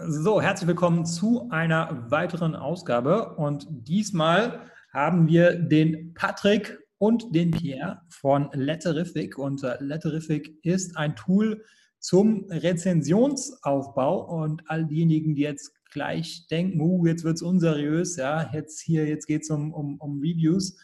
[0.00, 3.34] So, herzlich willkommen zu einer weiteren Ausgabe.
[3.34, 4.60] Und diesmal
[4.92, 9.36] haben wir den Patrick und den Pierre von Letterific.
[9.36, 11.64] Und äh, Letterific ist ein Tool
[11.98, 14.20] zum Rezensionsaufbau.
[14.20, 19.04] Und all diejenigen, die jetzt gleich denken, uh, jetzt wird es unseriös, ja, jetzt hier,
[19.04, 20.78] jetzt geht es um, um, um Reviews,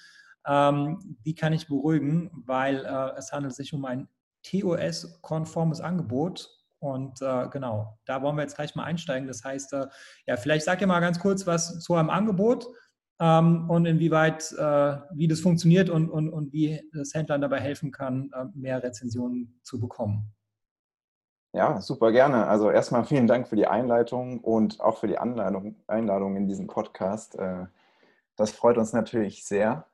[0.45, 4.09] ähm, die kann ich beruhigen, weil äh, es handelt sich um ein
[4.43, 9.27] TOS-konformes Angebot und äh, genau, da wollen wir jetzt gleich mal einsteigen.
[9.27, 9.87] Das heißt, äh,
[10.27, 12.67] ja, vielleicht sagt ihr mal ganz kurz was zu eurem Angebot
[13.21, 17.91] ähm, und inwieweit, äh, wie das funktioniert und, und, und wie das Händlern dabei helfen
[17.91, 20.35] kann, äh, mehr Rezensionen zu bekommen.
[21.55, 22.49] Ja, super gerne.
[22.49, 26.67] Also erstmal vielen Dank für die Einleitung und auch für die Anleitung, Einladung in diesen
[26.67, 27.39] Podcast.
[27.39, 27.67] Äh,
[28.37, 29.87] das freut uns natürlich sehr.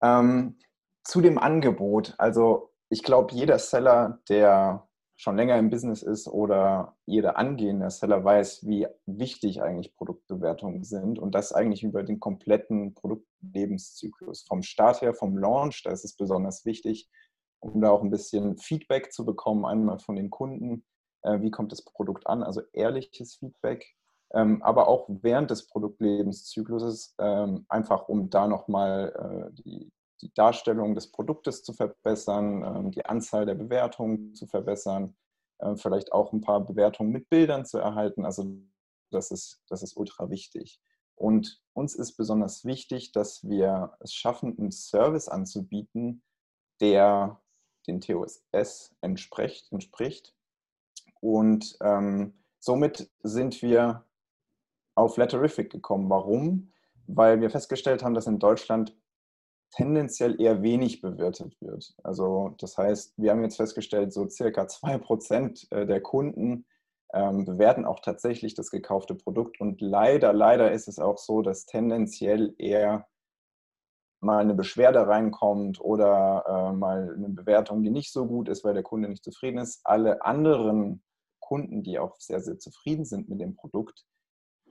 [0.00, 0.56] Ähm,
[1.04, 2.14] zu dem Angebot.
[2.16, 4.86] Also ich glaube, jeder Seller, der
[5.20, 11.18] schon länger im Business ist oder jeder angehende Seller weiß, wie wichtig eigentlich Produktbewertungen sind
[11.18, 14.46] und das eigentlich über den kompletten Produktlebenszyklus.
[14.48, 17.10] Vom Start her, vom Launch, da ist es besonders wichtig,
[17.58, 20.86] um da auch ein bisschen Feedback zu bekommen, einmal von den Kunden,
[21.20, 23.94] äh, wie kommt das Produkt an, also ehrliches Feedback,
[24.32, 30.94] ähm, aber auch während des Produktlebenszykluses, ähm, einfach um da nochmal äh, die, die Darstellung
[30.94, 35.16] des Produktes zu verbessern, ähm, die Anzahl der Bewertungen zu verbessern,
[35.58, 38.24] äh, vielleicht auch ein paar Bewertungen mit Bildern zu erhalten.
[38.24, 38.44] Also
[39.10, 40.80] das ist, das ist ultra wichtig.
[41.16, 46.22] Und uns ist besonders wichtig, dass wir es schaffen, einen Service anzubieten,
[46.80, 47.42] der
[47.86, 49.70] den TOSS entspricht.
[49.70, 50.34] entspricht.
[51.20, 54.06] Und ähm, somit sind wir
[54.94, 56.08] auf Letterific gekommen.
[56.08, 56.72] Warum?
[57.06, 58.96] Weil wir festgestellt haben, dass in Deutschland
[59.70, 61.94] tendenziell eher wenig bewertet wird.
[62.02, 66.66] Also das heißt, wir haben jetzt festgestellt, so circa 2% äh, der Kunden
[67.12, 69.60] ähm, bewerten auch tatsächlich das gekaufte Produkt.
[69.60, 73.06] Und leider, leider ist es auch so, dass tendenziell eher
[74.20, 78.74] mal eine Beschwerde reinkommt oder äh, mal eine Bewertung, die nicht so gut ist, weil
[78.74, 79.80] der Kunde nicht zufrieden ist.
[79.84, 81.02] Alle anderen
[81.40, 84.04] Kunden, die auch sehr, sehr zufrieden sind mit dem Produkt,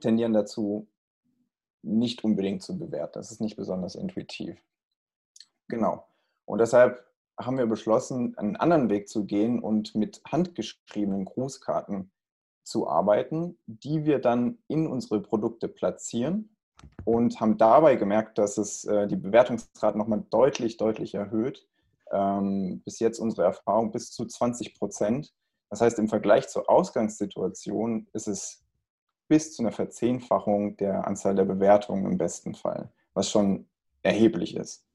[0.00, 0.88] tendieren dazu,
[1.82, 3.14] nicht unbedingt zu bewerten.
[3.14, 4.56] Das ist nicht besonders intuitiv.
[5.70, 6.06] Genau.
[6.44, 7.04] Und deshalb
[7.38, 12.10] haben wir beschlossen, einen anderen Weg zu gehen und mit handgeschriebenen Grußkarten
[12.62, 16.54] zu arbeiten, die wir dann in unsere Produkte platzieren
[17.04, 21.66] und haben dabei gemerkt, dass es äh, die Bewertungsrate nochmal deutlich, deutlich erhöht.
[22.12, 25.32] Ähm, bis jetzt unsere Erfahrung bis zu 20 Prozent.
[25.70, 28.64] Das heißt, im Vergleich zur Ausgangssituation ist es
[29.28, 33.68] bis zu einer Verzehnfachung der Anzahl der Bewertungen im besten Fall, was schon
[34.02, 34.89] erheblich ist.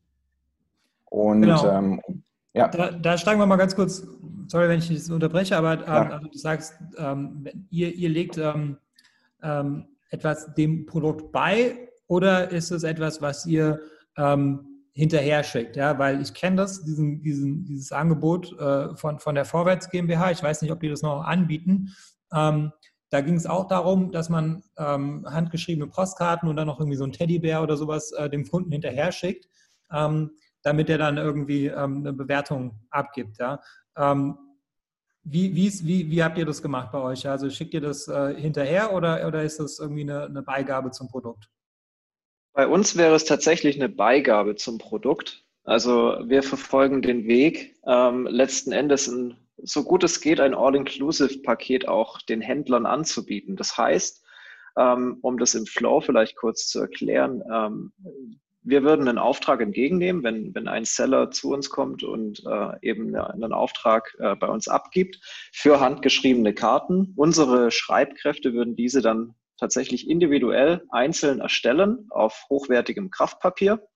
[1.16, 1.66] Und genau.
[1.70, 2.02] ähm,
[2.54, 2.68] ja.
[2.68, 4.06] Da, da, steigen wir mal ganz kurz,
[4.48, 8.78] sorry, wenn ich dich unterbreche, aber ähm, also du sagst, ähm, ihr, ihr legt ähm,
[9.42, 13.80] ähm, etwas dem Produkt bei oder ist es etwas, was ihr
[14.18, 15.78] ähm, hinterher schickt?
[15.78, 20.32] Ja, weil ich kenne das, diesen, diesen, dieses Angebot äh, von, von der Vorwärts GmbH.
[20.32, 21.96] Ich weiß nicht, ob die das noch anbieten.
[22.30, 27.14] da ging es auch darum, dass man handgeschriebene Postkarten und dann noch irgendwie so ein
[27.14, 29.48] Teddybär oder sowas äh, dem Kunden hinterher schickt.
[29.94, 30.32] Ähm,
[30.66, 33.38] damit er dann irgendwie ähm, eine Bewertung abgibt.
[33.38, 33.62] Ja?
[33.96, 34.36] Ähm,
[35.24, 37.30] wie, wie, wie habt ihr das gemacht bei euch?
[37.30, 41.08] Also schickt ihr das äh, hinterher oder, oder ist das irgendwie eine, eine Beigabe zum
[41.08, 41.50] Produkt?
[42.54, 45.44] Bei uns wäre es tatsächlich eine Beigabe zum Produkt.
[45.66, 51.88] Also wir verfolgen den Weg, ähm, letzten Endes ein, so gut es geht, ein All-Inclusive-Paket
[51.88, 53.56] auch den Händlern anzubieten.
[53.56, 54.26] Das heißt,
[54.78, 57.94] ähm, um das im Flow vielleicht kurz zu erklären, ähm,
[58.66, 63.16] wir würden einen Auftrag entgegennehmen, wenn, wenn ein Seller zu uns kommt und äh, eben
[63.16, 65.20] einen Auftrag äh, bei uns abgibt
[65.54, 67.14] für handgeschriebene Karten.
[67.16, 73.88] Unsere Schreibkräfte würden diese dann tatsächlich individuell einzeln erstellen auf hochwertigem Kraftpapier.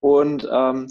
[0.00, 0.88] Und ähm,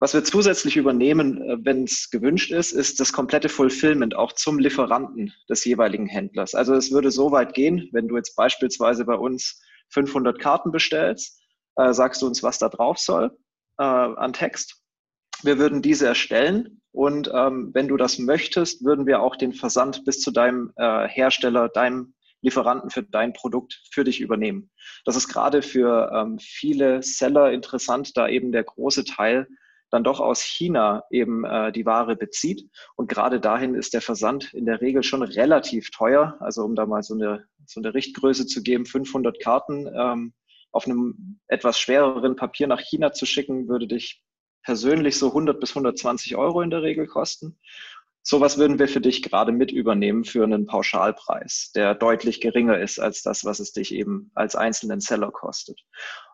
[0.00, 4.60] was wir zusätzlich übernehmen, äh, wenn es gewünscht ist, ist das komplette Fulfillment auch zum
[4.60, 6.54] Lieferanten des jeweiligen Händlers.
[6.54, 11.37] Also es würde so weit gehen, wenn du jetzt beispielsweise bei uns 500 Karten bestellst,
[11.78, 13.36] äh, sagst du uns, was da drauf soll
[13.78, 14.82] äh, an Text.
[15.42, 20.04] Wir würden diese erstellen und ähm, wenn du das möchtest, würden wir auch den Versand
[20.04, 24.70] bis zu deinem äh, Hersteller, deinem Lieferanten für dein Produkt für dich übernehmen.
[25.04, 29.46] Das ist gerade für ähm, viele Seller interessant, da eben der große Teil
[29.90, 32.68] dann doch aus China eben äh, die Ware bezieht.
[32.96, 36.36] Und gerade dahin ist der Versand in der Regel schon relativ teuer.
[36.40, 40.34] Also um da mal so eine, so eine Richtgröße zu geben, 500 Karten ähm,
[40.72, 44.22] auf einem etwas schwereren Papier nach China zu schicken, würde dich
[44.62, 47.58] persönlich so 100 bis 120 Euro in der Regel kosten.
[48.22, 52.98] Sowas würden wir für dich gerade mit übernehmen für einen Pauschalpreis, der deutlich geringer ist
[52.98, 55.80] als das, was es dich eben als einzelnen Seller kostet.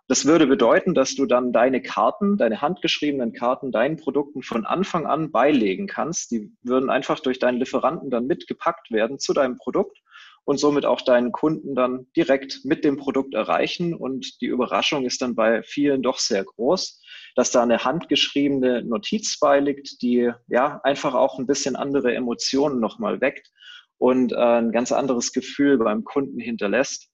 [0.08, 5.06] Das würde bedeuten, dass du dann deine Karten, deine handgeschriebenen Karten, deinen Produkten von Anfang
[5.06, 6.32] an beilegen kannst.
[6.32, 9.96] Die würden einfach durch deinen Lieferanten dann mitgepackt werden zu deinem Produkt
[10.44, 13.94] und somit auch deinen Kunden dann direkt mit dem Produkt erreichen.
[13.94, 17.00] Und die Überraschung ist dann bei vielen doch sehr groß,
[17.34, 23.20] dass da eine handgeschriebene Notiz beiliegt, die ja einfach auch ein bisschen andere Emotionen nochmal
[23.20, 23.50] weckt
[23.98, 27.08] und äh, ein ganz anderes Gefühl beim Kunden hinterlässt,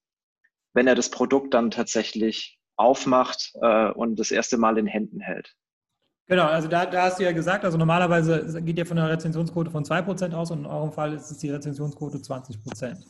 [0.74, 5.54] wenn er das Produkt dann tatsächlich aufmacht äh, und das erste Mal in Händen hält.
[6.30, 9.68] Genau, also da, da, hast du ja gesagt, also normalerweise geht ihr von einer Rezensionsquote
[9.68, 13.04] von 2% aus und in eurem Fall ist es die Rezensionsquote 20%.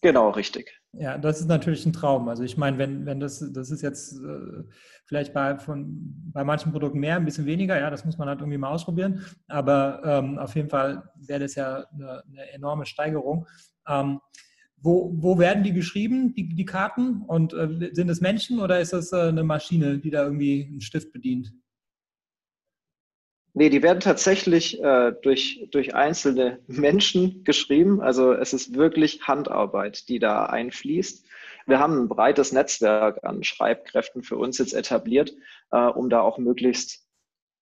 [0.00, 0.80] Genau, richtig.
[0.92, 2.28] Ja, das ist natürlich ein Traum.
[2.28, 4.62] Also ich meine, wenn, wenn das, das ist jetzt äh,
[5.06, 8.38] vielleicht bei, von, bei manchen Produkten mehr, ein bisschen weniger, ja, das muss man halt
[8.38, 9.26] irgendwie mal ausprobieren.
[9.48, 13.48] Aber ähm, auf jeden Fall wäre das ja eine, eine enorme Steigerung.
[13.88, 14.20] Ähm,
[14.76, 17.22] wo, wo werden die geschrieben, die, die Karten?
[17.22, 20.80] Und äh, sind es Menschen oder ist das äh, eine Maschine, die da irgendwie einen
[20.80, 21.52] Stift bedient?
[23.58, 28.02] Nee, die werden tatsächlich äh, durch, durch einzelne Menschen geschrieben.
[28.02, 31.24] Also es ist wirklich Handarbeit, die da einfließt.
[31.64, 35.32] Wir haben ein breites Netzwerk an Schreibkräften für uns jetzt etabliert,
[35.70, 37.06] äh, um da auch möglichst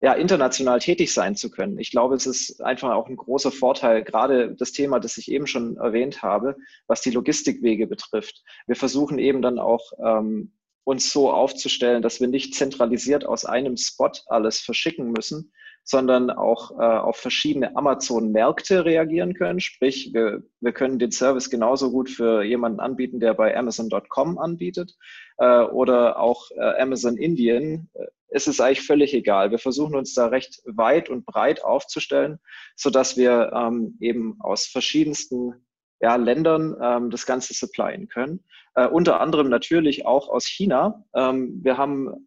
[0.01, 1.79] ja, international tätig sein zu können.
[1.79, 5.47] Ich glaube, es ist einfach auch ein großer Vorteil, gerade das Thema, das ich eben
[5.47, 6.57] schon erwähnt habe,
[6.89, 8.43] was die Logistikwege betrifft.
[8.67, 13.77] Wir versuchen eben dann auch ähm, uns so aufzustellen, dass wir nicht zentralisiert aus einem
[13.77, 15.53] Spot alles verschicken müssen,
[15.85, 19.61] sondern auch äh, auf verschiedene Amazon-Märkte reagieren können.
[19.61, 24.97] Sprich, wir, wir können den Service genauso gut für jemanden anbieten, der bei Amazon.com anbietet
[25.37, 27.91] äh, oder auch äh, Amazon Indien.
[28.29, 29.51] Es ist eigentlich völlig egal.
[29.51, 32.39] Wir versuchen uns da recht weit und breit aufzustellen,
[32.77, 35.67] so dass wir ähm, eben aus verschiedensten
[36.01, 38.43] ja, Ländern ähm, das Ganze supplyen können.
[38.75, 41.05] Äh, unter anderem natürlich auch aus China.
[41.15, 42.27] Ähm, wir haben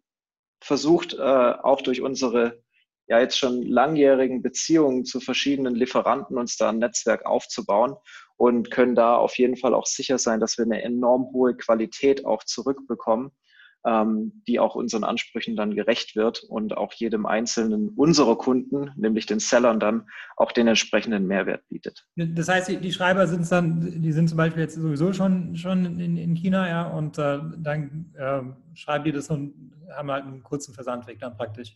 [0.60, 2.62] versucht, äh, auch durch unsere
[3.08, 7.96] ja jetzt schon langjährigen Beziehungen zu verschiedenen Lieferanten uns da ein Netzwerk aufzubauen
[8.36, 12.26] und können da auf jeden Fall auch sicher sein, dass wir eine enorm hohe Qualität
[12.26, 13.30] auch zurückbekommen,
[13.86, 19.24] ähm, die auch unseren Ansprüchen dann gerecht wird und auch jedem einzelnen unserer Kunden, nämlich
[19.24, 20.06] den Sellern dann,
[20.36, 22.06] auch den entsprechenden Mehrwert bietet.
[22.14, 26.18] Das heißt, die Schreiber sind dann, die sind zum Beispiel jetzt sowieso schon, schon in,
[26.18, 28.42] in China, ja, und äh, dann äh,
[28.76, 31.74] schreiben die das und haben halt einen kurzen Versandweg dann praktisch.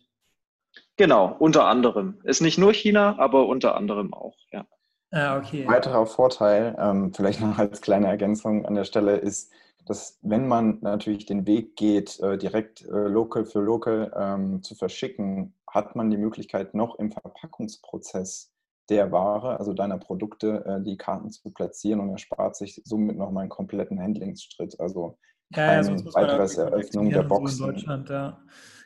[0.97, 2.19] Genau, unter anderem.
[2.25, 4.67] Ist nicht nur China, aber unter anderem auch, ja.
[5.11, 5.63] Ah, okay.
[5.63, 9.53] Ein weiterer Vorteil, ähm, vielleicht noch als kleine Ergänzung an der Stelle, ist,
[9.87, 14.75] dass wenn man natürlich den Weg geht, äh, direkt äh, local für local ähm, zu
[14.75, 18.53] verschicken, hat man die Möglichkeit, noch im Verpackungsprozess
[18.89, 23.43] der Ware, also deiner Produkte, äh, die Karten zu platzieren und erspart sich somit nochmal
[23.43, 24.79] einen kompletten Handlingsschritt.
[24.81, 25.19] Also
[25.55, 27.57] ja, ja, weiteres Eröffnung der Boxen.
[27.57, 28.39] So in Deutschland, ja.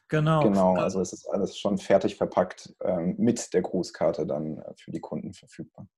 [0.09, 0.43] Genau.
[0.43, 4.93] Genau, also es ist alles schon fertig verpackt ähm, mit der Grußkarte dann äh, für
[4.93, 5.89] die Kunden verfügbar.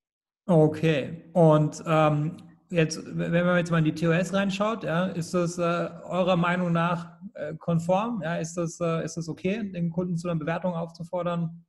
[0.47, 2.37] Okay, und ähm,
[2.69, 6.71] jetzt, wenn man jetzt mal in die TOS reinschaut, ja, ist das äh, eurer Meinung
[6.71, 8.21] nach äh, konform?
[8.23, 11.65] Ja, ist das, äh, ist das okay, den Kunden zu einer Bewertung aufzufordern?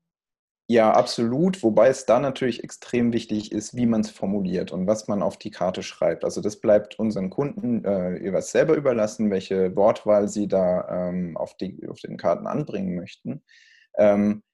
[0.70, 1.64] Ja, absolut.
[1.64, 5.36] Wobei es da natürlich extrem wichtig ist, wie man es formuliert und was man auf
[5.36, 6.22] die Karte schreibt.
[6.22, 11.88] Also das bleibt unseren Kunden äh, selber überlassen, welche Wortwahl sie da ähm, auf, die,
[11.88, 13.42] auf den Karten anbringen möchten.
[13.98, 14.44] Ähm,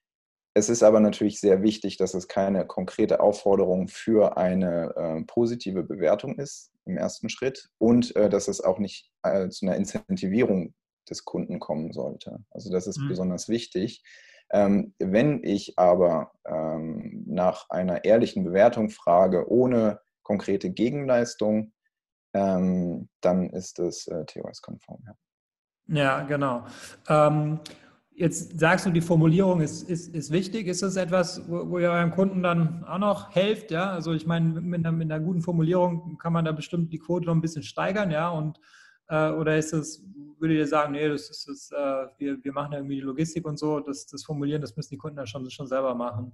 [0.55, 5.83] es ist aber natürlich sehr wichtig, dass es keine konkrete Aufforderung für eine äh, positive
[5.83, 10.73] Bewertung ist im ersten Schritt und äh, dass es auch nicht äh, zu einer Incentivierung
[11.11, 12.39] des Kunden kommen sollte.
[12.53, 13.09] Also das ist mhm.
[13.09, 14.03] besonders wichtig.
[14.51, 21.73] Ähm, wenn ich aber ähm, nach einer ehrlichen Bewertung frage, ohne konkrete Gegenleistung,
[22.35, 25.03] ähm, dann ist es äh, TOS-konform.
[25.89, 25.97] Ja.
[25.97, 26.23] ja.
[26.23, 26.65] genau.
[27.09, 27.61] Ähm,
[28.15, 30.67] jetzt sagst du, die Formulierung ist, ist, ist wichtig.
[30.67, 33.71] Ist das etwas, wo, wo ihr eurem Kunden dann auch noch helft?
[33.71, 36.99] Ja, also ich meine, mit einer, mit einer guten Formulierung kann man da bestimmt die
[36.99, 38.61] Quote noch ein bisschen steigern, ja, und
[39.09, 40.03] äh, oder ist das,
[40.39, 43.59] würdet ihr sagen, nee, das ist das, äh, wir, wir machen irgendwie die Logistik und
[43.59, 46.33] so, das, das Formulieren, das müssen die Kunden dann schon, schon selber machen?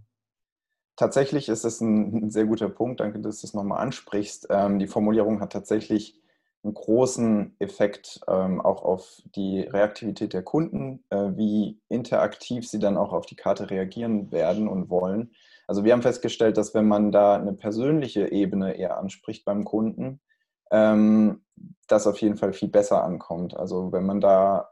[0.96, 3.00] Tatsächlich ist das ein, sehr guter Punkt.
[3.00, 4.48] Danke, dass du das nochmal ansprichst.
[4.50, 6.20] Ähm, die Formulierung hat tatsächlich
[6.62, 12.96] einen großen Effekt ähm, auch auf die Reaktivität der Kunden, äh, wie interaktiv sie dann
[12.96, 15.32] auch auf die Karte reagieren werden und wollen.
[15.66, 20.20] Also wir haben festgestellt, dass wenn man da eine persönliche Ebene eher anspricht beim Kunden,
[20.72, 21.44] ähm,
[21.86, 23.56] das auf jeden Fall viel besser ankommt.
[23.56, 24.70] Also wenn man da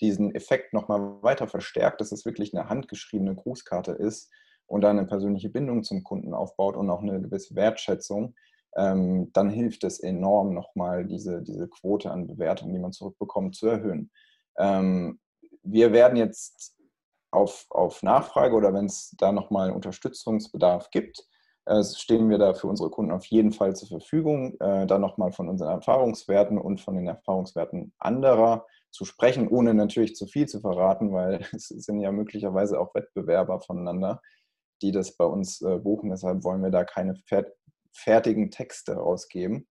[0.00, 4.30] diesen Effekt nochmal weiter verstärkt, dass es wirklich eine handgeschriebene Grußkarte ist
[4.66, 8.34] und da eine persönliche Bindung zum Kunden aufbaut und auch eine gewisse Wertschätzung,
[8.76, 13.66] ähm, dann hilft es enorm, nochmal diese, diese Quote an Bewertungen, die man zurückbekommt, zu
[13.66, 14.10] erhöhen.
[14.56, 15.20] Ähm,
[15.62, 16.76] wir werden jetzt
[17.30, 21.26] auf, auf Nachfrage oder wenn es da nochmal Unterstützungsbedarf gibt,
[21.66, 25.48] stehen wir da für unsere Kunden auf jeden Fall zur Verfügung, äh, da nochmal von
[25.48, 31.12] unseren Erfahrungswerten und von den Erfahrungswerten anderer zu sprechen, ohne natürlich zu viel zu verraten,
[31.12, 34.20] weil es sind ja möglicherweise auch Wettbewerber voneinander,
[34.82, 36.10] die das bei uns äh, buchen.
[36.10, 37.14] Deshalb wollen wir da keine
[37.92, 39.68] fertigen Texte rausgeben.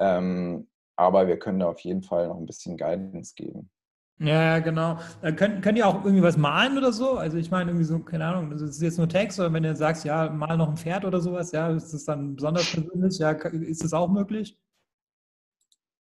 [0.00, 3.70] Ähm, aber wir können da auf jeden Fall noch ein bisschen Guidance geben.
[4.20, 4.98] Ja, genau.
[5.22, 7.12] Äh, könnt, könnt ihr auch irgendwie was malen oder so?
[7.12, 9.76] Also ich meine, irgendwie so, keine Ahnung, das ist jetzt nur Text, oder wenn du
[9.76, 13.18] sagst, ja, mal noch ein Pferd oder sowas, ja, ist das dann besonders persönlich?
[13.18, 14.58] Ja, ist das auch möglich?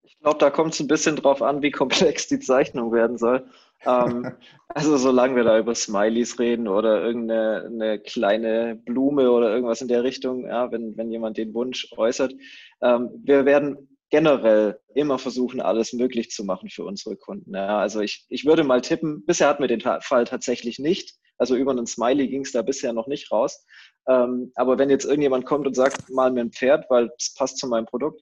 [0.01, 3.45] Ich glaube, da kommt es ein bisschen drauf an, wie komplex die Zeichnung werden soll.
[3.85, 4.31] ähm,
[4.69, 10.03] also solange wir da über Smileys reden oder irgendeine kleine Blume oder irgendwas in der
[10.03, 12.33] Richtung, ja, wenn, wenn jemand den Wunsch äußert.
[12.81, 17.53] Ähm, wir werden generell immer versuchen, alles möglich zu machen für unsere Kunden.
[17.55, 21.15] Ja, also ich, ich würde mal tippen, bisher hatten wir den Fall tatsächlich nicht.
[21.37, 23.65] Also über einen Smiley ging es da bisher noch nicht raus.
[24.07, 27.57] Ähm, aber wenn jetzt irgendjemand kommt und sagt, mal mir ein Pferd, weil es passt
[27.57, 28.21] zu meinem Produkt,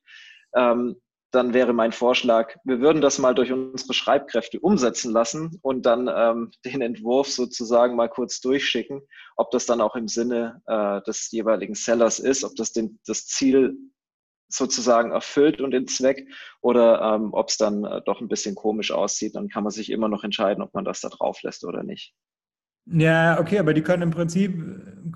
[0.55, 0.95] ähm,
[1.31, 6.09] dann wäre mein Vorschlag, wir würden das mal durch unsere Schreibkräfte umsetzen lassen und dann
[6.13, 9.01] ähm, den Entwurf sozusagen mal kurz durchschicken,
[9.35, 13.27] ob das dann auch im Sinne äh, des jeweiligen Sellers ist, ob das den, das
[13.27, 13.77] Ziel
[14.47, 16.27] sozusagen erfüllt und den Zweck
[16.61, 19.91] oder ähm, ob es dann äh, doch ein bisschen komisch aussieht, dann kann man sich
[19.91, 22.13] immer noch entscheiden, ob man das da drauf lässt oder nicht.
[22.87, 24.61] Ja, okay, aber die können im Prinzip,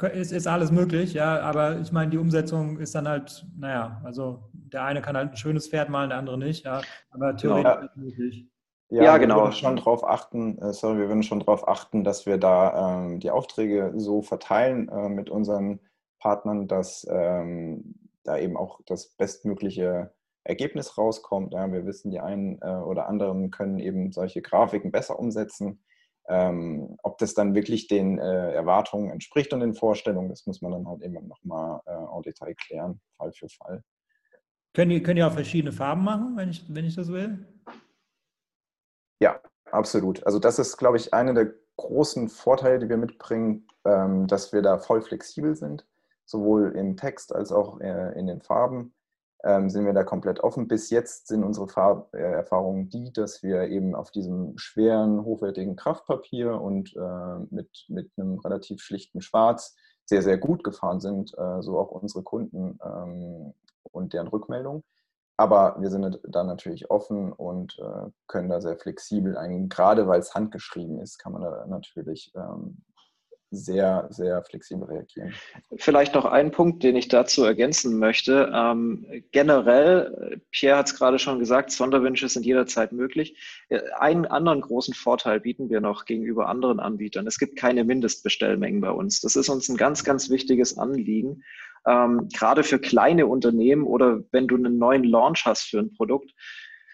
[0.02, 4.02] äh, ist, ist alles möglich, ja, aber ich meine, die Umsetzung ist dann halt, naja,
[4.04, 6.82] also der eine kann halt ein schönes Pferd malen, der andere nicht, ja,
[7.12, 7.62] aber genau.
[7.62, 8.06] theoretisch genau.
[8.06, 8.48] möglich.
[8.92, 9.36] Ja, ja, genau.
[9.36, 13.04] Wir würden schon darauf achten, äh, sorry, wir würden schon darauf achten, dass wir da
[13.04, 15.80] ähm, die Aufträge so verteilen äh, mit unseren
[16.20, 21.54] Partnern, dass ähm, da eben auch das bestmögliche Ergebnis rauskommt.
[21.54, 25.84] Ja, wir wissen, die einen äh, oder anderen können eben solche Grafiken besser umsetzen.
[26.28, 30.72] Ähm, ob das dann wirklich den äh, Erwartungen entspricht und den Vorstellungen, das muss man
[30.72, 33.84] dann halt eben nochmal äh, en Detail klären, Fall für Fall.
[34.76, 37.48] Können die, können die auch verschiedene Farben machen, wenn ich, wenn ich das will?
[39.20, 40.24] Ja, absolut.
[40.26, 44.62] Also das ist, glaube ich, einer der großen Vorteile, die wir mitbringen, ähm, dass wir
[44.62, 45.86] da voll flexibel sind
[46.30, 48.94] sowohl im Text als auch äh, in den Farben
[49.44, 50.68] ähm, sind wir da komplett offen.
[50.68, 55.76] Bis jetzt sind unsere Farb äh, Erfahrungen die, dass wir eben auf diesem schweren, hochwertigen
[55.76, 61.78] Kraftpapier und äh, mit, mit einem relativ schlichten Schwarz sehr, sehr gut gefahren sind, so
[61.78, 63.54] auch unsere Kunden ähm,
[63.92, 64.84] und deren Rückmeldung.
[65.38, 67.80] Aber wir sind da natürlich offen und
[68.26, 69.70] können da sehr flexibel eingehen.
[69.70, 72.82] Gerade weil es handgeschrieben ist, kann man da natürlich ähm,
[73.52, 75.34] sehr, sehr flexibel reagieren.
[75.76, 78.52] Vielleicht noch ein Punkt, den ich dazu ergänzen möchte.
[78.54, 83.38] Ähm, generell, Pierre hat es gerade schon gesagt, Sonderwünsche sind jederzeit möglich.
[83.70, 87.26] Äh, einen anderen großen Vorteil bieten wir noch gegenüber anderen Anbietern.
[87.26, 89.22] Es gibt keine Mindestbestellmengen bei uns.
[89.22, 91.44] Das ist uns ein ganz, ganz wichtiges Anliegen.
[91.88, 96.34] Ähm, gerade für kleine Unternehmen oder wenn du einen neuen Launch hast für ein Produkt,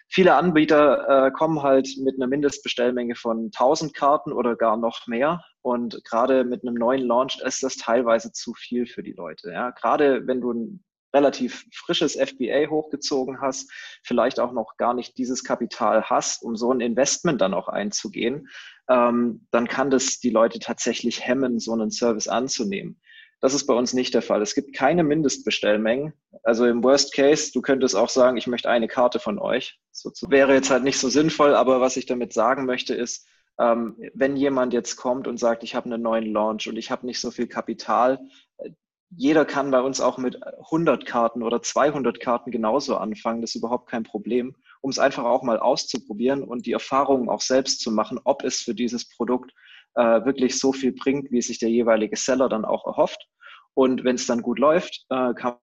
[0.08, 5.44] Viele Anbieter äh, kommen halt mit einer Mindestbestellmenge von 1000 Karten oder gar noch mehr.
[5.62, 9.52] Und gerade mit einem neuen Launch ist das teilweise zu viel für die Leute.
[9.52, 9.72] Ja?
[9.72, 10.84] Gerade wenn du ein
[11.16, 13.72] relativ frisches FBA hochgezogen hast,
[14.04, 18.50] vielleicht auch noch gar nicht dieses Kapital hast, um so ein Investment dann auch einzugehen,
[18.90, 23.00] ähm, dann kann das die Leute tatsächlich hemmen, so einen Service anzunehmen.
[23.40, 24.42] Das ist bei uns nicht der Fall.
[24.42, 26.14] Es gibt keine Mindestbestellmengen.
[26.44, 29.80] Also im Worst Case, du könntest auch sagen, ich möchte eine Karte von euch.
[30.14, 33.28] So wäre jetzt halt nicht so sinnvoll, aber was ich damit sagen möchte ist,
[33.60, 37.06] ähm, wenn jemand jetzt kommt und sagt, ich habe einen neuen Launch und ich habe
[37.06, 38.20] nicht so viel Kapital,
[38.58, 38.72] äh,
[39.10, 43.42] jeder kann bei uns auch mit 100 Karten oder 200 Karten genauso anfangen.
[43.42, 47.42] Das ist überhaupt kein Problem, um es einfach auch mal auszuprobieren und die Erfahrungen auch
[47.42, 49.54] selbst zu machen, ob es für dieses Produkt
[49.96, 53.28] äh, wirklich so viel bringt, wie sich der jeweilige Seller dann auch erhofft.
[53.74, 55.58] Und wenn es dann gut läuft, äh, kann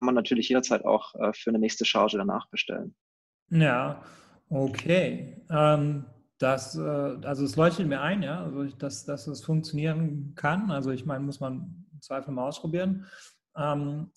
[0.00, 2.94] man natürlich jederzeit auch äh, für eine nächste Charge danach bestellen.
[3.50, 4.02] Ja,
[4.48, 5.42] okay.
[5.50, 6.04] Ähm,
[6.38, 10.70] das, äh, also es leuchtet mir ein, ja, also dass, dass es funktionieren kann.
[10.70, 13.06] Also ich meine, muss man im Zweifel mal ausprobieren.
[13.56, 14.10] Ähm,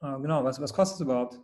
[0.00, 1.40] äh, genau, was, was kostet es überhaupt?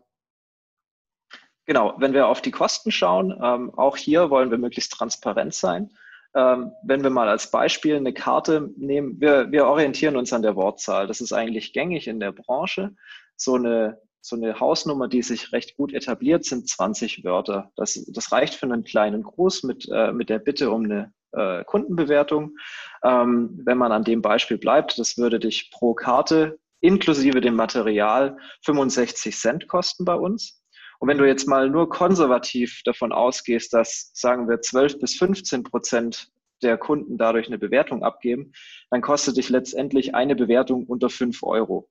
[1.67, 5.93] Genau, wenn wir auf die Kosten schauen, ähm, auch hier wollen wir möglichst transparent sein.
[6.35, 10.57] Ähm, wenn wir mal als Beispiel eine Karte nehmen, wir, wir orientieren uns an der
[10.57, 11.07] Wortzahl.
[11.07, 12.95] Das ist eigentlich gängig in der Branche.
[13.37, 17.73] So eine, so eine Hausnummer, die sich recht gut etabliert, sind 20 Wörter.
[17.77, 21.65] Das, das reicht für einen kleinen Gruß mit, äh, mit der Bitte um eine äh,
[21.65, 22.57] Kundenbewertung.
[23.03, 28.37] Ähm, wenn man an dem Beispiel bleibt, das würde dich pro Karte inklusive dem Material
[28.65, 30.63] 65 Cent kosten bei uns.
[31.01, 35.65] Und wenn du jetzt mal nur konservativ davon ausgehst, dass, sagen wir, 12 bis 15
[35.65, 36.29] Prozent
[36.63, 38.53] der Kunden dadurch eine Bewertung abgeben,
[38.91, 41.89] dann kostet dich letztendlich eine Bewertung unter 5 Euro.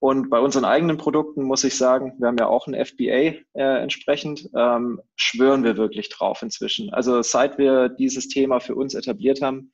[0.00, 3.82] Und bei unseren eigenen Produkten muss ich sagen, wir haben ja auch ein FBA äh,
[3.82, 6.92] entsprechend, ähm, schwören wir wirklich drauf inzwischen.
[6.94, 9.72] Also seit wir dieses Thema für uns etabliert haben,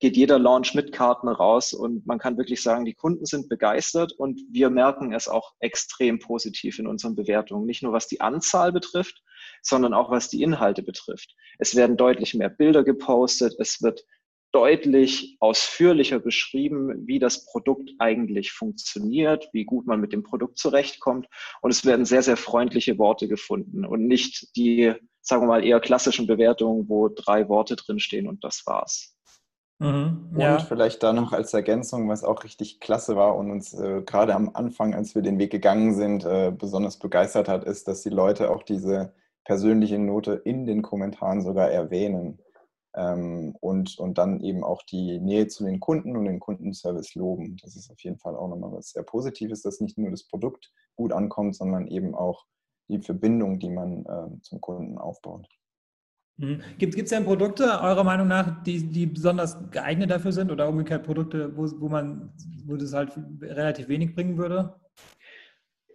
[0.00, 4.12] geht jeder Launch mit Karten raus und man kann wirklich sagen, die Kunden sind begeistert
[4.12, 7.64] und wir merken es auch extrem positiv in unseren Bewertungen.
[7.64, 9.22] Nicht nur was die Anzahl betrifft,
[9.62, 11.34] sondern auch was die Inhalte betrifft.
[11.58, 14.04] Es werden deutlich mehr Bilder gepostet, es wird
[14.54, 21.26] deutlich ausführlicher beschrieben, wie das Produkt eigentlich funktioniert, wie gut man mit dem Produkt zurechtkommt.
[21.60, 25.80] Und es werden sehr, sehr freundliche Worte gefunden und nicht die, sagen wir mal, eher
[25.80, 29.16] klassischen Bewertungen, wo drei Worte drinstehen und das war's.
[29.80, 30.54] Mhm, ja.
[30.54, 34.36] Und vielleicht da noch als Ergänzung, was auch richtig klasse war und uns äh, gerade
[34.36, 38.10] am Anfang, als wir den Weg gegangen sind, äh, besonders begeistert hat, ist, dass die
[38.10, 39.12] Leute auch diese
[39.44, 42.38] persönliche Note in den Kommentaren sogar erwähnen
[42.94, 47.56] und, und dann eben auch die Nähe zu den Kunden und den Kundenservice loben.
[47.62, 50.72] Das ist auf jeden Fall auch nochmal was sehr Positives, dass nicht nur das Produkt
[50.94, 52.44] gut ankommt, sondern eben auch
[52.88, 55.48] die Verbindung, die man äh, zum Kunden aufbaut.
[56.36, 56.60] Mhm.
[56.78, 61.04] Gibt es denn Produkte, eurer Meinung nach, die, die besonders geeignet dafür sind oder umgekehrt
[61.04, 62.32] Produkte, wo, wo man,
[62.66, 64.74] wo das halt relativ wenig bringen würde?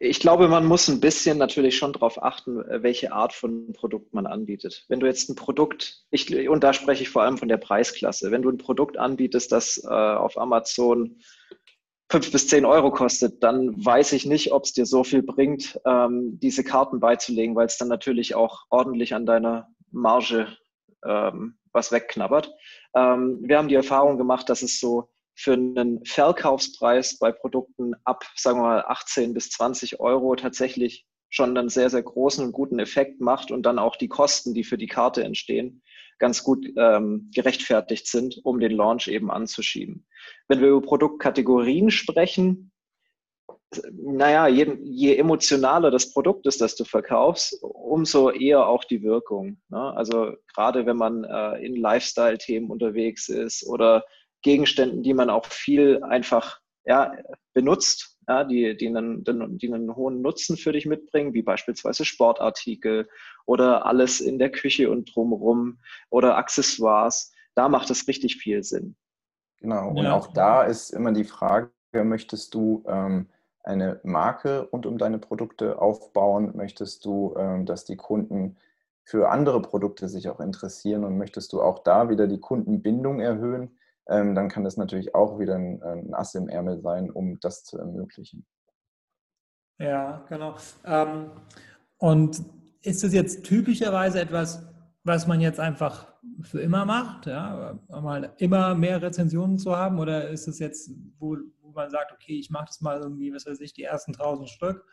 [0.01, 4.27] Ich glaube, man muss ein bisschen natürlich schon darauf achten, welche Art von Produkt man
[4.27, 4.85] anbietet.
[4.87, 8.31] Wenn du jetzt ein Produkt, ich, und da spreche ich vor allem von der Preisklasse,
[8.31, 11.19] wenn du ein Produkt anbietest, das äh, auf Amazon
[12.09, 15.79] fünf bis zehn Euro kostet, dann weiß ich nicht, ob es dir so viel bringt,
[15.85, 20.47] ähm, diese Karten beizulegen, weil es dann natürlich auch ordentlich an deiner Marge
[21.05, 22.51] ähm, was wegknabbert.
[22.95, 28.25] Ähm, wir haben die Erfahrung gemacht, dass es so für einen Verkaufspreis bei Produkten ab,
[28.35, 32.77] sagen wir mal, 18 bis 20 Euro tatsächlich schon einen sehr, sehr großen und guten
[32.79, 35.81] Effekt macht und dann auch die Kosten, die für die Karte entstehen,
[36.17, 40.05] ganz gut ähm, gerechtfertigt sind, um den Launch eben anzuschieben.
[40.49, 42.73] Wenn wir über Produktkategorien sprechen,
[43.93, 49.61] naja, je, je emotionaler das Produkt ist, das du verkaufst, umso eher auch die Wirkung.
[49.69, 49.93] Ne?
[49.95, 54.03] Also gerade wenn man äh, in Lifestyle-Themen unterwegs ist oder
[54.41, 57.13] Gegenständen, die man auch viel einfach ja,
[57.53, 63.09] benutzt, ja, die, die, einen, die einen hohen Nutzen für dich mitbringen, wie beispielsweise Sportartikel
[63.45, 68.95] oder alles in der Küche und drumherum oder Accessoires, da macht es richtig viel Sinn.
[69.59, 70.13] Genau, und ja.
[70.13, 73.27] auch da ist immer die Frage, möchtest du ähm,
[73.63, 76.55] eine Marke rund um deine Produkte aufbauen?
[76.55, 78.57] Möchtest du, ähm, dass die Kunden
[79.03, 83.78] für andere Produkte sich auch interessieren und möchtest du auch da wieder die Kundenbindung erhöhen?
[84.09, 87.77] Ähm, dann kann das natürlich auch wieder ein, Ass im Ärmel sein, um das zu
[87.77, 88.45] ermöglichen.
[89.77, 90.55] Ja, genau.
[90.85, 91.31] Ähm,
[91.97, 92.43] und
[92.81, 94.65] ist es jetzt typischerweise etwas,
[95.03, 96.07] was man jetzt einfach
[96.41, 101.37] für immer macht, ja, mal immer mehr Rezensionen zu haben, oder ist es jetzt, wo,
[101.61, 104.49] wo man sagt, okay, ich mache das mal irgendwie, was weiß ich, die ersten 1000
[104.49, 104.85] Stück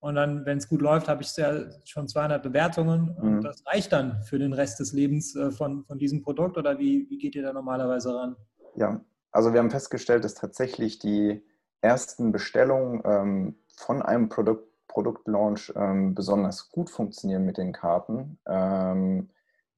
[0.00, 3.40] und dann, wenn es gut läuft, habe ich ja schon 200 Bewertungen und mhm.
[3.42, 7.08] das reicht dann für den Rest des Lebens äh, von, von diesem Produkt oder wie,
[7.10, 8.36] wie geht ihr da normalerweise ran?
[8.80, 8.98] Ja,
[9.30, 11.44] also wir haben festgestellt, dass tatsächlich die
[11.82, 18.38] ersten Bestellungen ähm, von einem Produkt, Produktlaunch ähm, besonders gut funktionieren mit den Karten.
[18.48, 19.28] Ähm,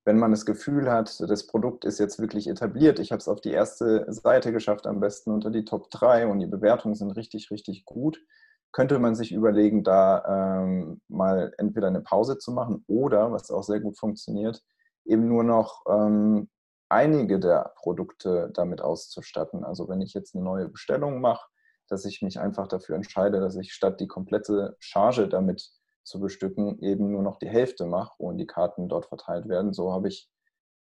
[0.04, 3.40] wenn man das Gefühl hat, das Produkt ist jetzt wirklich etabliert, ich habe es auf
[3.40, 7.50] die erste Seite geschafft, am besten unter die Top 3 und die Bewertungen sind richtig,
[7.50, 8.20] richtig gut,
[8.70, 13.64] könnte man sich überlegen, da ähm, mal entweder eine Pause zu machen oder, was auch
[13.64, 14.62] sehr gut funktioniert,
[15.04, 16.48] eben nur noch ähm,
[16.92, 19.64] einige der Produkte damit auszustatten.
[19.64, 21.48] Also wenn ich jetzt eine neue Bestellung mache,
[21.88, 25.70] dass ich mich einfach dafür entscheide, dass ich statt die komplette Charge damit
[26.04, 29.72] zu bestücken, eben nur noch die Hälfte mache und die Karten dort verteilt werden.
[29.72, 30.28] So habe ich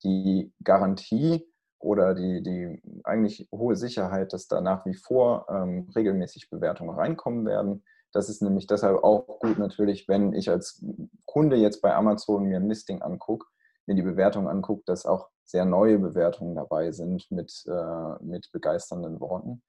[0.03, 1.47] die Garantie
[1.79, 7.45] oder die, die eigentlich hohe Sicherheit, dass da nach wie vor ähm, regelmäßig Bewertungen reinkommen
[7.45, 7.83] werden.
[8.11, 10.83] Das ist nämlich deshalb auch gut natürlich, wenn ich als
[11.25, 13.47] Kunde jetzt bei Amazon mir ein Listing angucke,
[13.85, 19.19] mir die Bewertung angucke, dass auch sehr neue Bewertungen dabei sind mit, äh, mit begeisternden
[19.19, 19.61] Worten.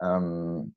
[0.00, 0.74] Ähm,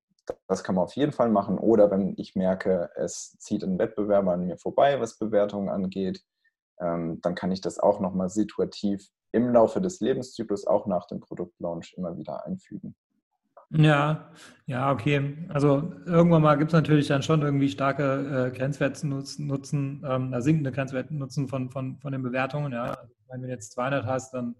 [0.47, 1.57] das kann man auf jeden Fall machen.
[1.57, 6.23] Oder wenn ich merke, es zieht ein Wettbewerber an mir vorbei, was Bewertungen angeht,
[6.79, 11.19] ähm, dann kann ich das auch nochmal situativ im Laufe des Lebenszyklus, auch nach dem
[11.19, 12.95] Produktlaunch, immer wieder einfügen.
[13.71, 14.31] Ja,
[14.65, 15.37] ja, okay.
[15.49, 21.47] Also irgendwann mal gibt es natürlich dann schon irgendwie starke äh, Grenzwertnutzen, ähm, sinkende Grenzwertnutzen
[21.47, 22.73] von, von, von den Bewertungen.
[22.73, 22.93] Ja.
[22.93, 24.55] Also, wenn du jetzt 200 hast, dann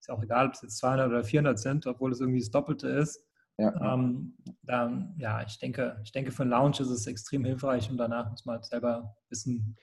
[0.00, 2.50] ist ja auch egal, ob es jetzt 200 oder 400 sind, obwohl es irgendwie das
[2.50, 3.24] Doppelte ist.
[3.58, 3.94] Ja.
[3.94, 7.96] Ähm, dann, ja, ich denke, ich denke, für einen Lounge ist es extrem hilfreich und
[7.96, 9.76] danach muss man halt selber wissen,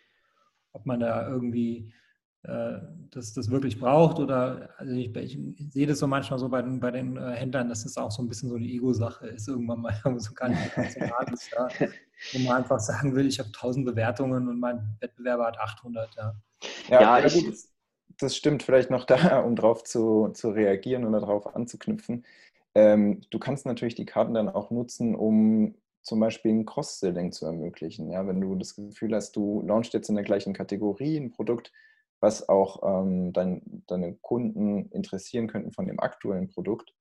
[0.74, 1.94] ob man da irgendwie
[2.48, 2.80] äh,
[3.12, 6.80] das, das wirklich braucht oder also ich, ich, sehe das so manchmal so bei den,
[6.80, 9.82] bei den äh, Händlern, dass es auch so ein bisschen so eine Ego-Sache ist, irgendwann
[9.82, 11.68] mal so gar nicht ist, ja,
[12.34, 16.16] wo man einfach sagen will, ich habe 1000 Bewertungen und mein Wettbewerber hat 800.
[16.16, 16.36] Ja,
[16.90, 17.46] ja, ja ich,
[18.18, 22.26] das stimmt vielleicht noch da, um darauf zu, zu reagieren oder darauf anzuknüpfen.
[22.76, 27.46] Ähm, du kannst natürlich die Karten dann auch nutzen, um zum Beispiel ein Cross-Selling zu
[27.46, 28.12] ermöglichen.
[28.12, 31.72] Ja, wenn du das Gefühl hast, du launchst jetzt in der gleichen Kategorie ein Produkt,
[32.20, 36.94] was auch ähm, dein, deine Kunden interessieren könnten von dem aktuellen Produkt,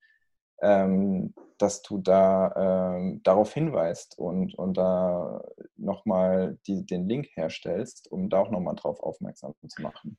[0.61, 5.43] ähm, dass du da ähm, darauf hinweist und, und da
[5.77, 10.19] nochmal den Link herstellst, um da auch nochmal drauf aufmerksam zu machen.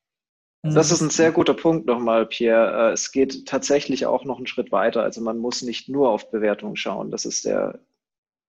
[0.73, 2.89] Das ist ein sehr guter Punkt nochmal, Pierre.
[2.89, 5.03] Äh, es geht tatsächlich auch noch einen Schritt weiter.
[5.03, 7.11] Also man muss nicht nur auf Bewertungen schauen.
[7.11, 7.79] Das ist der,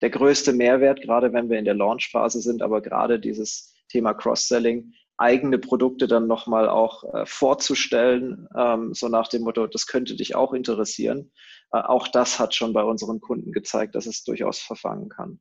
[0.00, 2.62] der größte Mehrwert, gerade wenn wir in der Launchphase sind.
[2.62, 9.29] Aber gerade dieses Thema Cross-Selling, eigene Produkte dann nochmal auch äh, vorzustellen, ähm, so nach
[9.29, 11.33] dem Motto, das könnte dich auch interessieren.
[11.72, 15.40] Äh, auch das hat schon bei unseren Kunden gezeigt, dass es durchaus verfangen kann.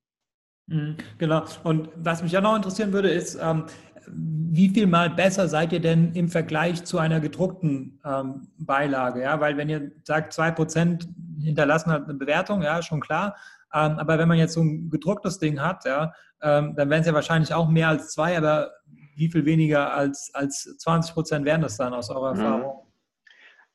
[0.68, 1.44] Mhm, genau.
[1.64, 3.66] Und was mich ja noch interessieren würde, ist, ähm,
[4.08, 9.22] wie viel mal besser seid ihr denn im Vergleich zu einer gedruckten ähm, Beilage?
[9.22, 11.10] Ja, weil wenn ihr sagt, zwei Prozent
[11.42, 13.36] hinterlassen hat eine Bewertung, ja, schon klar.
[13.74, 17.08] Ähm, aber wenn man jetzt so ein gedrucktes Ding hat, ja, ähm, dann wären es
[17.08, 18.72] ja wahrscheinlich auch mehr als zwei, aber
[19.16, 22.40] wie viel weniger als, als 20 Prozent wären das dann aus eurer mhm.
[22.40, 22.86] Erfahrung?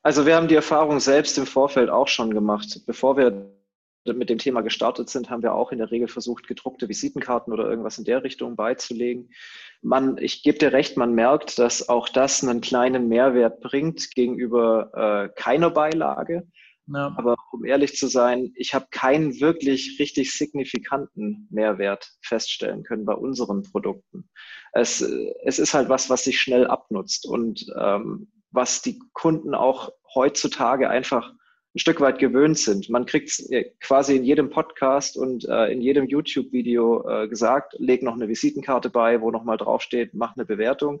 [0.03, 2.81] Also wir haben die Erfahrung selbst im Vorfeld auch schon gemacht.
[2.87, 3.51] Bevor wir
[4.05, 7.69] mit dem Thema gestartet sind, haben wir auch in der Regel versucht, gedruckte Visitenkarten oder
[7.69, 9.29] irgendwas in der Richtung beizulegen.
[9.83, 14.91] Man, ich gebe dir recht, man merkt, dass auch das einen kleinen Mehrwert bringt gegenüber
[14.93, 16.47] äh, keiner Beilage.
[16.93, 17.13] Ja.
[17.17, 23.13] Aber um ehrlich zu sein, ich habe keinen wirklich richtig signifikanten Mehrwert feststellen können bei
[23.13, 24.29] unseren Produkten.
[24.73, 29.91] Es, es ist halt was, was sich schnell abnutzt und ähm, was die Kunden auch
[30.13, 31.33] heutzutage einfach
[31.73, 32.89] ein Stück weit gewöhnt sind.
[32.89, 37.75] Man kriegt es äh, quasi in jedem Podcast und äh, in jedem YouTube-Video äh, gesagt,
[37.79, 40.99] leg noch eine Visitenkarte bei, wo nochmal draufsteht, mach eine Bewertung.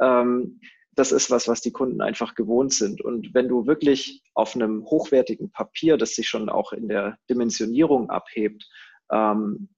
[0.00, 0.60] Ähm,
[0.98, 3.00] das ist was, was die Kunden einfach gewohnt sind.
[3.00, 8.10] Und wenn du wirklich auf einem hochwertigen Papier, das sich schon auch in der Dimensionierung
[8.10, 8.68] abhebt,
[9.10, 9.68] ähm,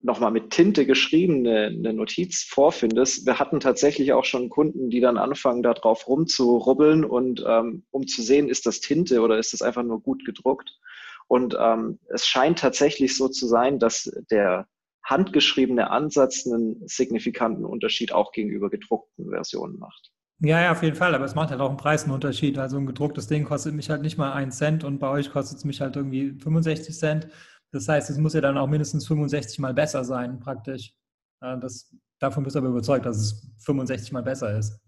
[0.00, 3.26] nochmal mit Tinte geschriebene eine Notiz vorfindest.
[3.26, 8.06] Wir hatten tatsächlich auch schon Kunden, die dann anfangen, da drauf rumzurubbeln und ähm, um
[8.06, 10.78] zu sehen, ist das Tinte oder ist das einfach nur gut gedruckt.
[11.26, 14.68] Und ähm, es scheint tatsächlich so zu sein, dass der
[15.04, 20.12] handgeschriebene Ansatz einen signifikanten Unterschied auch gegenüber gedruckten Versionen macht.
[20.40, 22.58] Ja, ja, auf jeden Fall, aber es macht halt auch einen Preisunterschied.
[22.58, 25.58] Also ein gedrucktes Ding kostet mich halt nicht mal einen Cent und bei euch kostet
[25.58, 27.28] es mich halt irgendwie 65 Cent.
[27.72, 30.94] Das heißt, es muss ja dann auch mindestens 65 mal besser sein, praktisch.
[31.40, 34.80] Das, davon bist du aber überzeugt, dass es 65 mal besser ist.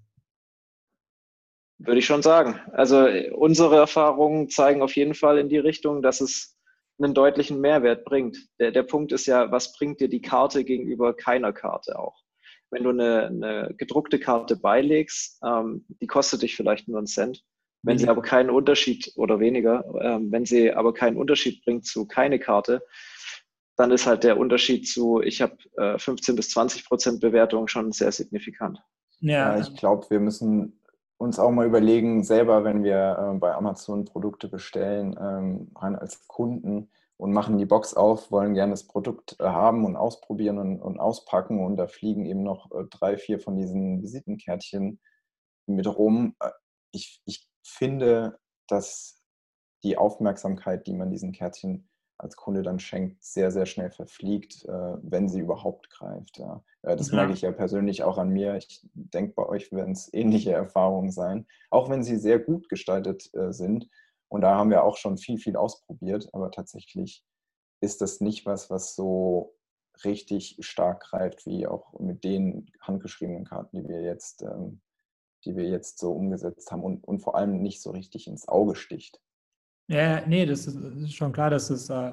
[1.78, 2.60] Würde ich schon sagen.
[2.72, 6.56] Also unsere Erfahrungen zeigen auf jeden Fall in die Richtung, dass es
[6.98, 8.36] einen deutlichen Mehrwert bringt.
[8.60, 12.22] Der, der Punkt ist ja, was bringt dir die Karte gegenüber keiner Karte auch?
[12.70, 17.44] Wenn du eine, eine gedruckte Karte beilegst, ähm, die kostet dich vielleicht nur einen Cent.
[17.82, 22.06] Wenn sie aber keinen Unterschied oder weniger, ähm, wenn sie aber keinen Unterschied bringt zu
[22.06, 22.82] keine Karte,
[23.76, 27.92] dann ist halt der Unterschied zu, ich habe äh, 15 bis 20 Prozent Bewertung schon
[27.92, 28.78] sehr signifikant.
[29.20, 30.78] Ja, ja ich glaube, wir müssen
[31.16, 36.26] uns auch mal überlegen, selber, wenn wir äh, bei Amazon Produkte bestellen, ähm, rein als
[36.26, 40.80] Kunden und machen die Box auf, wollen gerne das Produkt äh, haben und ausprobieren und,
[40.80, 44.98] und, auspacken und da fliegen eben noch äh, drei, vier von diesen Visitenkärtchen
[45.66, 46.34] mit rum.
[46.40, 46.48] Äh,
[46.92, 49.22] ich, ich finde, dass
[49.84, 55.26] die Aufmerksamkeit, die man diesen Kärtchen als Kunde dann schenkt, sehr, sehr schnell verfliegt, wenn
[55.26, 56.36] sie überhaupt greift.
[56.36, 56.62] Ja.
[56.82, 57.16] Das ja.
[57.16, 58.56] merke ich ja persönlich auch an mir.
[58.56, 63.30] Ich denke, bei euch werden es ähnliche Erfahrungen sein, auch wenn sie sehr gut gestaltet
[63.48, 63.88] sind.
[64.30, 67.24] Und da haben wir auch schon viel, viel ausprobiert, aber tatsächlich
[67.80, 69.54] ist das nicht was, was so
[70.04, 74.80] richtig stark greift, wie auch mit den handgeschriebenen Karten, die wir jetzt ähm,
[75.44, 78.76] die wir jetzt so umgesetzt haben und, und vor allem nicht so richtig ins Auge
[78.76, 79.20] sticht.
[79.88, 82.12] Ja, nee, das ist, schon klar, dass es äh,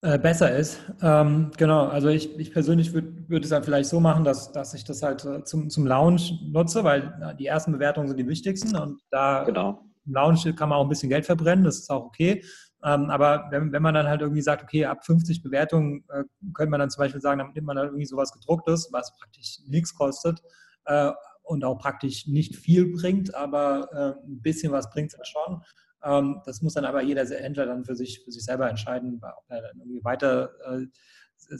[0.00, 0.80] äh, besser ist.
[1.02, 4.74] Ähm, genau, also ich, ich persönlich würde würd es halt vielleicht so machen, dass, dass
[4.74, 8.76] ich das halt äh, zum, zum Lounge nutze, weil die ersten Bewertungen sind die wichtigsten
[8.76, 9.84] und da genau.
[10.06, 12.44] Im Lounge kann man auch ein bisschen Geld verbrennen, das ist auch okay.
[12.84, 16.70] Ähm, aber wenn, wenn man dann halt irgendwie sagt, okay, ab 50 Bewertungen äh, könnte
[16.70, 19.94] man dann zum Beispiel sagen, dann nimmt man dann irgendwie sowas gedrucktes, was praktisch nichts
[19.94, 20.42] kostet,
[20.84, 21.10] äh,
[21.42, 25.62] und auch praktisch nicht viel bringt, aber äh, ein bisschen was bringt es schon.
[26.02, 29.44] Ähm, das muss dann aber jeder Händler dann für sich, für sich selber entscheiden, ob
[29.48, 30.86] er dann irgendwie weiter äh,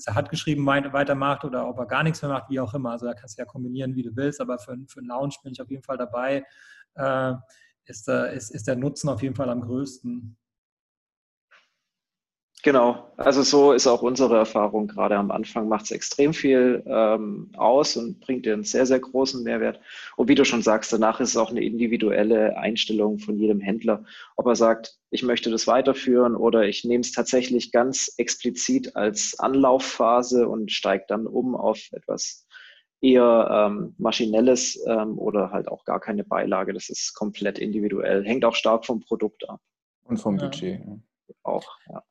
[0.08, 2.92] hat geschrieben weitermacht oder ob er gar nichts mehr macht, wie auch immer.
[2.92, 5.52] Also da kannst du ja kombinieren, wie du willst, aber für, für einen Lounge bin
[5.52, 6.44] ich auf jeden Fall dabei.
[6.94, 7.34] Äh,
[7.86, 10.36] ist, äh, ist, ist der Nutzen auf jeden Fall am größten.
[12.64, 14.88] Genau, also so ist auch unsere Erfahrung.
[14.88, 19.00] Gerade am Anfang macht es extrem viel ähm, aus und bringt dir einen sehr, sehr
[19.00, 19.80] großen Mehrwert.
[20.16, 24.06] Und wie du schon sagst, danach ist es auch eine individuelle Einstellung von jedem Händler,
[24.36, 29.38] ob er sagt, ich möchte das weiterführen oder ich nehme es tatsächlich ganz explizit als
[29.38, 32.43] Anlaufphase und steige dann um auf etwas
[33.04, 36.72] eher ähm, maschinelles ähm, oder halt auch gar keine Beilage.
[36.72, 39.60] Das ist komplett individuell, hängt auch stark vom Produkt ab.
[40.04, 40.80] Und vom Budget.
[40.80, 40.96] Ja.
[41.42, 42.02] Auch, ja.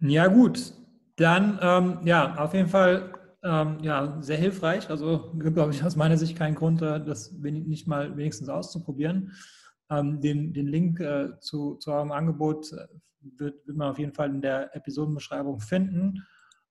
[0.00, 0.74] Ja, gut.
[1.16, 4.88] Dann, ähm, ja, auf jeden Fall ähm, ja, sehr hilfreich.
[4.88, 9.32] Also, glaube ich, aus meiner Sicht keinen Grund, äh, das nicht mal wenigstens auszuprobieren.
[9.90, 12.86] Ähm, den, den Link äh, zu, zu eurem Angebot äh,
[13.20, 16.26] wird, wird man auf jeden Fall in der Episodenbeschreibung finden.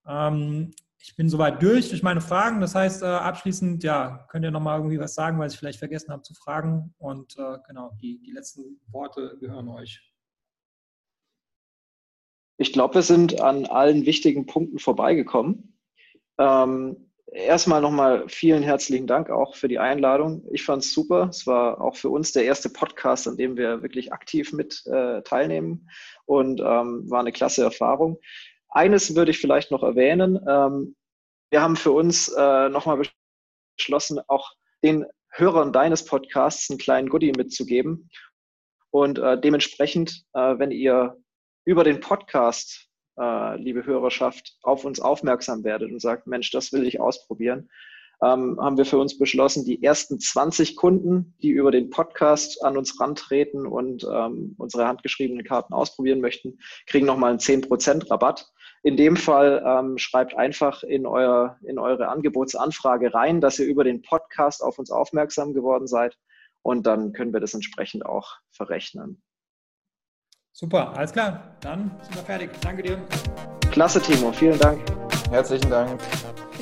[0.07, 0.71] Ähm,
[1.05, 2.61] ich bin soweit durch durch meine Fragen.
[2.61, 6.11] Das heißt, äh, abschließend, ja, könnt ihr nochmal irgendwie was sagen, was ich vielleicht vergessen
[6.11, 6.93] habe zu fragen.
[6.97, 10.01] Und äh, genau, die, die letzten Worte gehören euch.
[12.57, 15.77] Ich glaube, wir sind an allen wichtigen Punkten vorbeigekommen.
[16.37, 20.47] Ähm, erstmal nochmal vielen herzlichen Dank auch für die Einladung.
[20.53, 21.27] Ich fand es super.
[21.29, 25.21] Es war auch für uns der erste Podcast, an dem wir wirklich aktiv mit äh,
[25.23, 25.89] teilnehmen
[26.25, 28.19] und ähm, war eine klasse Erfahrung.
[28.73, 30.39] Eines würde ich vielleicht noch erwähnen.
[30.47, 30.95] Ähm,
[31.51, 33.03] wir haben für uns äh, nochmal
[33.77, 34.51] beschlossen, auch
[34.83, 38.09] den Hörern deines Podcasts einen kleinen Goodie mitzugeben.
[38.89, 41.17] Und äh, dementsprechend, äh, wenn ihr
[41.65, 42.87] über den Podcast,
[43.19, 47.69] äh, liebe Hörerschaft, auf uns aufmerksam werdet und sagt, Mensch, das will ich ausprobieren,
[48.23, 52.77] ähm, haben wir für uns beschlossen, die ersten 20 Kunden, die über den Podcast an
[52.77, 56.57] uns rantreten und ähm, unsere handgeschriebenen Karten ausprobieren möchten,
[56.87, 58.52] kriegen nochmal einen 10% Rabatt.
[58.85, 63.85] In dem Fall ähm, schreibt einfach in, euer, in eure Angebotsanfrage rein, dass ihr über
[63.85, 66.17] den Podcast auf uns aufmerksam geworden seid
[66.63, 69.21] und dann können wir das entsprechend auch verrechnen.
[70.51, 71.55] Super, alles klar.
[71.61, 72.49] Dann sind wir fertig.
[72.61, 73.01] Danke dir.
[73.71, 74.31] Klasse, Timo.
[74.33, 74.81] Vielen Dank.
[75.31, 75.99] Herzlichen Dank.